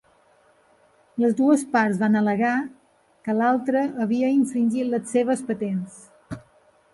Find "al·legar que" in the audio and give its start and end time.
2.21-3.35